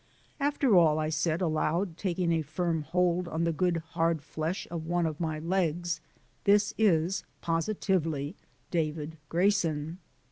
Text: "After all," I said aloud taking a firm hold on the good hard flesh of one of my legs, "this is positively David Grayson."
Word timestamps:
"After 0.39 0.75
all," 0.75 0.97
I 0.97 1.09
said 1.09 1.41
aloud 1.43 1.95
taking 1.95 2.31
a 2.31 2.41
firm 2.41 2.81
hold 2.81 3.27
on 3.27 3.43
the 3.43 3.51
good 3.53 3.77
hard 3.93 4.23
flesh 4.23 4.67
of 4.71 4.87
one 4.87 5.05
of 5.05 5.19
my 5.19 5.37
legs, 5.37 6.01
"this 6.45 6.73
is 6.75 7.23
positively 7.41 8.35
David 8.71 9.17
Grayson." 9.29 9.99